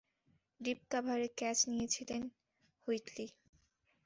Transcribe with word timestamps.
Deep 0.61 0.79
কাভারে 0.91 1.27
catch 1.39 1.57
নিয়েছেন 1.71 2.21
Whitley. 2.83 3.25